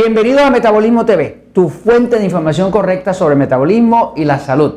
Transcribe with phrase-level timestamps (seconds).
[0.00, 4.74] Bienvenido a Metabolismo TV, tu fuente de información correcta sobre metabolismo y la salud.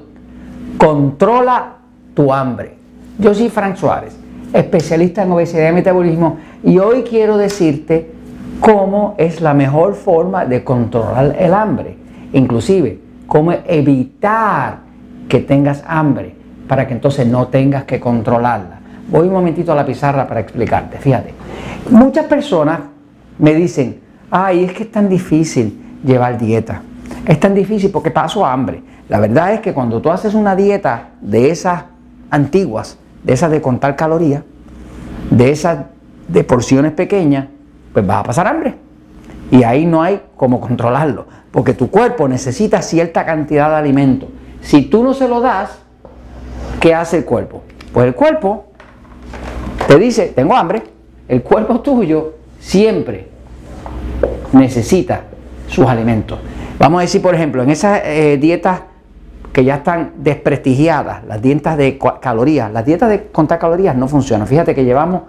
[0.79, 1.75] Controla
[2.15, 2.73] tu hambre.
[3.19, 4.17] Yo soy Frank Suárez,
[4.51, 8.11] especialista en obesidad y metabolismo, y hoy quiero decirte
[8.61, 11.97] cómo es la mejor forma de controlar el hambre,
[12.33, 14.79] inclusive cómo evitar
[15.29, 16.33] que tengas hambre
[16.67, 18.79] para que entonces no tengas que controlarla.
[19.07, 20.97] Voy un momentito a la pizarra para explicarte.
[20.97, 21.31] Fíjate,
[21.91, 22.79] muchas personas
[23.37, 26.81] me dicen, ay, es que es tan difícil llevar dieta.
[27.27, 28.81] Es tan difícil porque paso hambre.
[29.09, 31.83] La verdad es que cuando tú haces una dieta de esas
[32.29, 34.43] antiguas, de esas de contar calorías,
[35.29, 35.85] de esas
[36.27, 37.47] de porciones pequeñas,
[37.93, 38.75] pues vas a pasar hambre.
[39.51, 44.29] Y ahí no hay cómo controlarlo, porque tu cuerpo necesita cierta cantidad de alimento.
[44.61, 45.77] Si tú no se lo das,
[46.79, 47.63] ¿qué hace el cuerpo?
[47.91, 48.67] Pues el cuerpo
[49.87, 50.83] te dice, tengo hambre.
[51.27, 53.30] El cuerpo tuyo siempre
[54.53, 55.21] necesita
[55.67, 56.39] sus alimentos.
[56.79, 58.81] Vamos a decir, por ejemplo, en esas eh, dietas
[59.53, 64.47] que ya están desprestigiadas, las dietas de calorías, las dietas de contar calorías no funcionan.
[64.47, 65.21] Fíjate que llevamos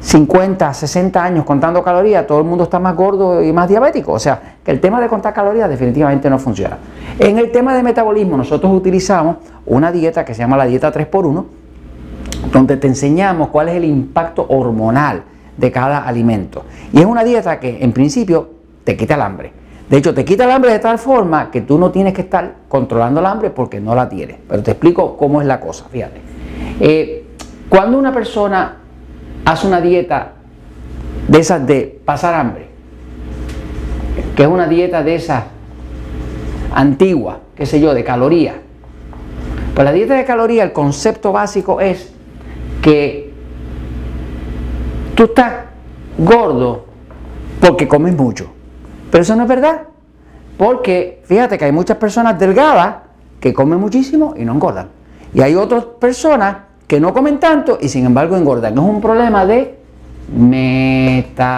[0.00, 4.12] 50, 60 años contando calorías, todo el mundo está más gordo y más diabético.
[4.12, 6.78] O sea, que el tema de contar calorías definitivamente no funciona.
[7.18, 11.44] En el tema de metabolismo, nosotros utilizamos una dieta que se llama la dieta 3x1,
[12.52, 15.22] donde te enseñamos cuál es el impacto hormonal
[15.56, 16.64] de cada alimento.
[16.92, 18.50] Y es una dieta que en principio
[18.84, 19.52] te quita el hambre.
[19.88, 22.54] De hecho, te quita el hambre de tal forma que tú no tienes que estar
[22.68, 24.36] controlando el hambre porque no la tienes.
[24.48, 26.20] Pero te explico cómo es la cosa, fíjate.
[26.80, 27.26] Eh,
[27.68, 28.78] cuando una persona
[29.44, 30.32] hace una dieta
[31.28, 32.68] de esas de pasar hambre,
[34.36, 35.44] que es una dieta de esas
[36.72, 38.56] antigua, qué sé yo, de calorías.
[39.74, 42.12] Pues la dieta de calorías, el concepto básico es
[42.82, 43.23] que
[45.14, 45.52] tú estás
[46.18, 46.84] gordo
[47.60, 48.50] porque comes mucho.
[49.10, 49.82] Pero eso no es verdad.
[50.56, 52.96] Porque fíjate que hay muchas personas delgadas
[53.40, 54.88] que comen muchísimo y no engordan.
[55.32, 58.74] Y hay otras personas que no comen tanto y sin embargo engordan.
[58.74, 59.78] Es un problema de
[60.36, 61.52] metabolismo.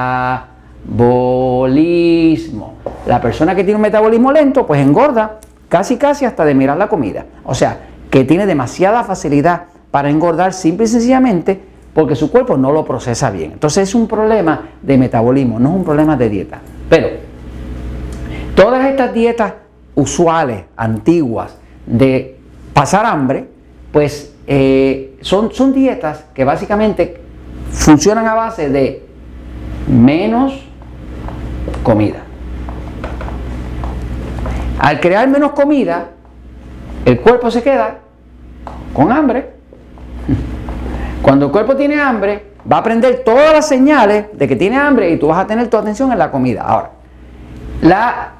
[3.06, 6.88] La persona que tiene un metabolismo lento pues engorda casi casi hasta de mirar la
[6.88, 7.26] comida.
[7.44, 7.80] O sea,
[8.10, 11.60] que tiene demasiada facilidad para engordar simple y sencillamente
[11.96, 13.52] porque su cuerpo no lo procesa bien.
[13.52, 16.60] Entonces es un problema de metabolismo, no es un problema de dieta.
[16.90, 17.08] Pero
[18.54, 19.54] todas estas dietas
[19.94, 22.36] usuales, antiguas, de
[22.74, 23.48] pasar hambre,
[23.92, 27.18] pues eh, son, son dietas que básicamente
[27.70, 29.02] funcionan a base de
[29.88, 30.66] menos
[31.82, 32.24] comida.
[34.80, 36.10] Al crear menos comida,
[37.06, 38.00] el cuerpo se queda
[38.92, 39.55] con hambre
[41.22, 45.10] cuando el cuerpo tiene hambre, va a aprender todas las señales de que tiene hambre
[45.10, 46.62] y tú vas a tener tu atención en la comida.
[46.62, 46.90] Ahora,
[47.82, 48.32] la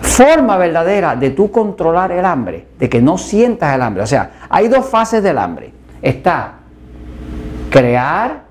[0.00, 4.30] forma verdadera de tú controlar el hambre, de que no sientas el hambre, o sea,
[4.48, 5.72] hay dos fases del hambre.
[6.02, 6.54] Está
[7.70, 8.42] crear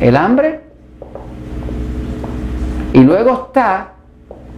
[0.00, 0.60] el hambre
[2.92, 3.92] y luego está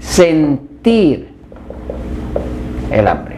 [0.01, 1.35] sentir
[2.91, 3.37] el hambre.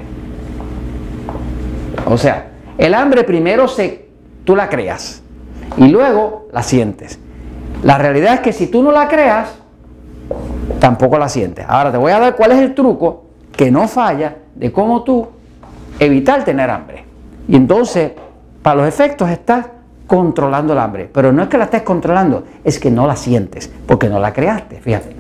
[2.06, 2.46] O sea,
[2.80, 4.08] el hambre primero se
[4.44, 5.22] tú la creas
[5.76, 7.18] y luego la sientes.
[7.82, 9.54] La realidad es que si tú no la creas,
[10.78, 11.66] tampoco la sientes.
[11.68, 13.24] Ahora te voy a dar cuál es el truco
[13.54, 15.28] que no falla de cómo tú
[15.98, 17.04] evitar tener hambre.
[17.48, 18.12] Y entonces,
[18.62, 19.66] para los efectos, estás
[20.06, 21.10] controlando el hambre.
[21.12, 24.32] Pero no es que la estés controlando, es que no la sientes, porque no la
[24.32, 25.14] creaste, fíjate.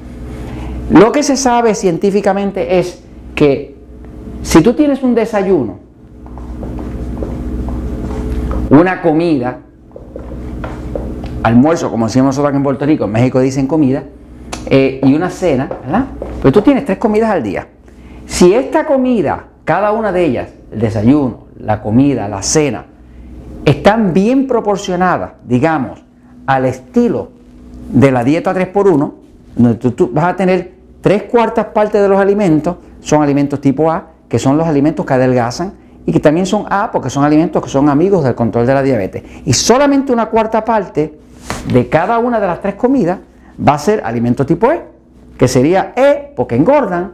[0.90, 3.02] Lo que se sabe científicamente es
[3.34, 3.76] que
[4.42, 5.89] si tú tienes un desayuno
[8.70, 9.58] una comida,
[11.42, 14.04] almuerzo, como decimos nosotros aquí en Puerto Rico, en México dicen comida,
[14.66, 16.06] eh, y una cena, ¿verdad?
[16.40, 17.66] Pues tú tienes tres comidas al día.
[18.26, 22.86] Si esta comida, cada una de ellas, el desayuno, la comida, la cena,
[23.64, 26.02] están bien proporcionadas, digamos,
[26.46, 27.30] al estilo
[27.92, 29.12] de la dieta 3x1,
[29.56, 34.10] donde tú vas a tener tres cuartas partes de los alimentos, son alimentos tipo A,
[34.28, 35.72] que son los alimentos que adelgazan,
[36.06, 38.82] y que también son A porque son alimentos que son amigos del control de la
[38.82, 39.22] diabetes.
[39.44, 41.18] Y solamente una cuarta parte
[41.72, 43.18] de cada una de las tres comidas
[43.66, 44.82] va a ser alimento tipo E,
[45.36, 47.12] que sería E porque engordan,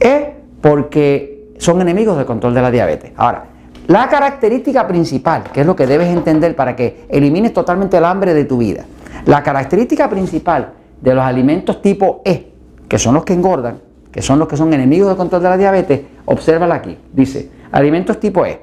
[0.00, 3.12] E porque son enemigos del control de la diabetes.
[3.16, 3.44] Ahora,
[3.88, 8.34] la característica principal, que es lo que debes entender para que elimines totalmente el hambre
[8.34, 8.84] de tu vida,
[9.24, 12.52] la característica principal de los alimentos tipo E,
[12.86, 13.80] que son los que engordan,
[14.12, 16.98] que son los que son enemigos del control de la diabetes, obsérvala aquí.
[17.12, 18.60] Dice, alimentos tipo E.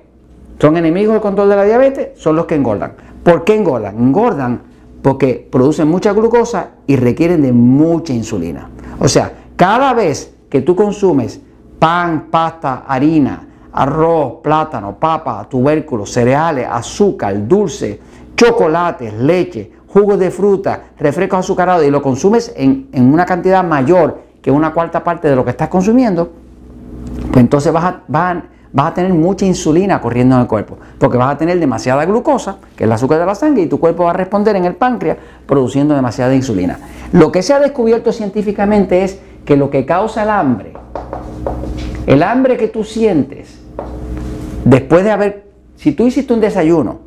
[0.59, 2.93] Son enemigos del control de la diabetes, son los que engordan.
[3.23, 3.97] ¿Por qué engordan?
[3.97, 4.61] Engordan
[5.01, 8.69] porque producen mucha glucosa y requieren de mucha insulina.
[8.99, 11.41] O sea, cada vez que tú consumes
[11.77, 17.99] pan, pasta, harina, arroz, plátano, papa, tubérculos, cereales, azúcar, dulce,
[18.35, 24.49] chocolates, leche, jugos de fruta, refrescos azucarados y lo consumes en, una cantidad mayor que
[24.49, 26.31] una cuarta parte de lo que estás consumiendo,
[27.31, 28.43] pues entonces vas a, vas, a,
[28.93, 32.87] tener mucha insulina corriendo en el cuerpo, porque vas a tener demasiada glucosa, que es
[32.87, 35.95] el azúcar de la sangre, y tu cuerpo va a responder en el páncreas produciendo
[35.95, 36.79] demasiada insulina.
[37.13, 40.73] Lo que se ha descubierto científicamente es que lo que causa el hambre,
[42.05, 43.59] el hambre que tú sientes,
[44.65, 45.45] después de haber,
[45.77, 46.99] si tú hiciste un desayuno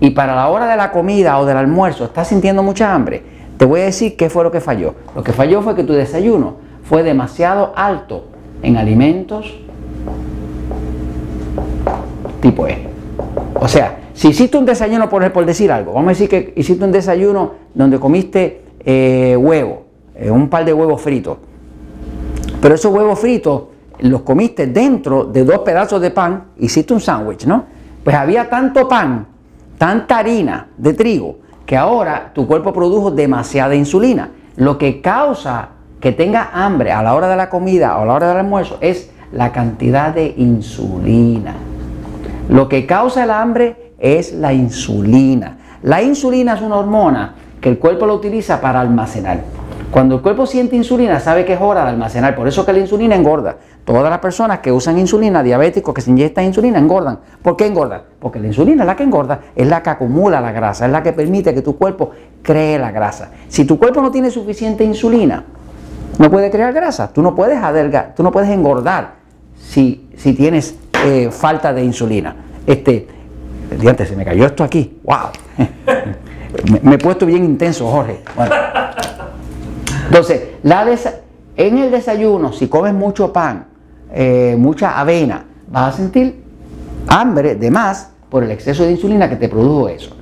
[0.00, 3.22] y para la hora de la comida o del almuerzo estás sintiendo mucha hambre,
[3.56, 4.94] te voy a decir qué fue lo que falló.
[5.14, 8.26] Lo que falló fue que tu desayuno fue demasiado alto
[8.62, 9.54] en alimentos
[12.40, 12.86] tipo E.
[13.54, 16.84] O sea, si hiciste un desayuno, por, por decir algo, vamos a decir que hiciste
[16.84, 21.38] un desayuno donde comiste eh, huevo, eh, un par de huevos fritos,
[22.60, 23.62] pero esos huevos fritos
[24.00, 27.64] los comiste dentro de dos pedazos de pan, hiciste un sándwich, ¿no?
[28.04, 29.26] Pues había tanto pan,
[29.78, 34.30] tanta harina de trigo, que ahora tu cuerpo produjo demasiada insulina.
[34.56, 35.70] Lo que causa
[36.00, 38.78] que tenga hambre a la hora de la comida o a la hora del almuerzo
[38.80, 41.54] es la cantidad de insulina.
[42.48, 45.58] Lo que causa el hambre es la insulina.
[45.82, 49.40] La insulina es una hormona que el cuerpo lo utiliza para almacenar.
[49.90, 52.34] Cuando el cuerpo siente insulina, sabe que es hora de almacenar.
[52.34, 53.56] Por eso que la insulina engorda.
[53.84, 57.20] Todas las personas que usan insulina, diabéticos que se inyectan insulina, engordan.
[57.40, 58.02] ¿Por qué engordan?
[58.18, 61.02] Porque la insulina es la que engorda, es la que acumula la grasa, es la
[61.02, 62.10] que permite que tu cuerpo
[62.42, 63.30] cree la grasa.
[63.48, 65.44] Si tu cuerpo no tiene suficiente insulina,
[66.18, 67.12] no puede crear grasa.
[67.12, 69.15] Tú no puedes adelgar, tú no puedes engordar
[69.60, 72.36] si, si tienes eh, falta de insulina.
[72.66, 73.06] Este,
[73.80, 74.98] diante, se me cayó esto aquí.
[75.04, 75.30] ¡Wow!
[76.82, 78.20] me, he puesto bien intenso, Jorge.
[80.06, 80.86] Entonces, la
[81.56, 83.66] en el desayuno, si comes mucho pan,
[84.12, 86.42] eh, mucha avena, vas a sentir
[87.08, 90.16] hambre de más por el exceso de insulina que te produjo eso.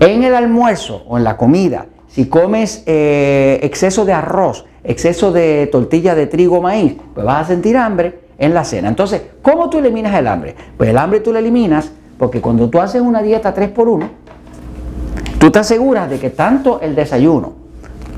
[0.00, 5.68] En el almuerzo o en la comida, si comes eh, exceso de arroz, exceso de
[5.70, 8.88] tortilla de trigo maíz, pues vas a sentir hambre en la cena.
[8.88, 10.56] Entonces, ¿cómo tú eliminas el hambre?
[10.76, 14.08] Pues el hambre tú lo eliminas porque cuando tú haces una dieta 3x1,
[15.38, 17.52] tú te aseguras de que tanto el desayuno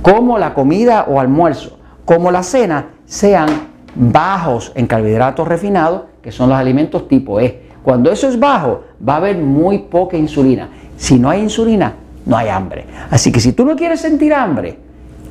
[0.00, 3.48] como la comida o almuerzo, como la cena, sean
[3.94, 7.68] bajos en carbohidratos refinados, que son los alimentos tipo E.
[7.82, 10.70] Cuando eso es bajo, va a haber muy poca insulina.
[10.96, 11.92] Si no hay insulina,
[12.24, 12.86] no hay hambre.
[13.10, 14.78] Así que si tú no quieres sentir hambre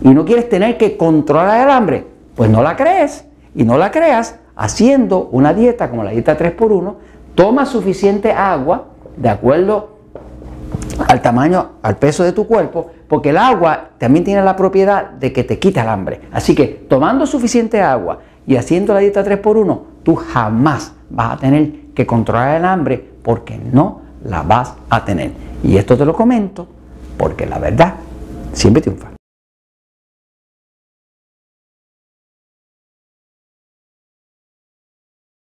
[0.04, 2.06] y no quieres tener que controlar el hambre,
[2.36, 3.25] pues no la crees
[3.56, 6.95] y no la creas haciendo una dieta como la dieta 3x1,
[7.35, 8.85] toma suficiente agua
[9.17, 9.94] de acuerdo
[11.07, 15.33] al tamaño, al peso de tu cuerpo, porque el agua también tiene la propiedad de
[15.33, 16.21] que te quita el hambre.
[16.31, 21.71] Así que tomando suficiente agua y haciendo la dieta 3x1, tú jamás vas a tener
[21.94, 25.31] que controlar el hambre porque no la vas a tener.
[25.63, 26.67] Y esto te lo comento
[27.17, 27.94] porque la verdad
[28.53, 29.12] siempre triunfa.